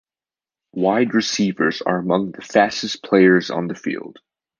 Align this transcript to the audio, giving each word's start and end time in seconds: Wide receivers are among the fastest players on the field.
Wide 0.73 1.13
receivers 1.13 1.83
are 1.83 1.99
among 1.99 2.31
the 2.31 2.41
fastest 2.41 3.03
players 3.03 3.51
on 3.51 3.67
the 3.67 3.75
field. 3.75 4.17